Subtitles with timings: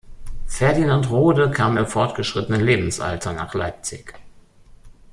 [0.47, 4.15] Ferdinand Rhode kam im fortgeschrittenen Lebensalter nach Leipzig.